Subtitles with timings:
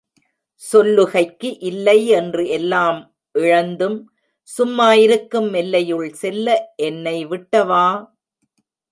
[0.61, 2.97] சொல்லுகைக்கு இல்லைஎன்று எல்லாம்
[3.35, 7.85] இழந்துசும் மாஇருக்கும் எல்லையுள் செல்ல எனைவிட்ட வா!